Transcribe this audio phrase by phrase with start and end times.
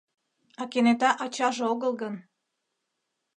[0.61, 2.15] А кенета ачаже огыл гын?